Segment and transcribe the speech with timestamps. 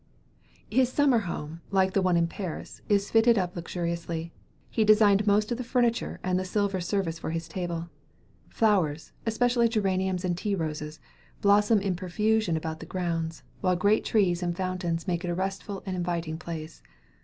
[0.71, 4.31] His summer home, like the one in Paris, is fitted up luxuriously.
[4.71, 7.87] He designed most of the furniture and the silver service for his table.
[8.49, 10.99] Flowers, especially geraniums and tea roses,
[11.41, 15.83] blossom in profusion about the grounds, while great trees and fountains make it a restful
[15.85, 16.81] and inviting place.